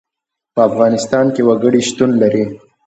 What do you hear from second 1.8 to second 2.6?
شتون لري.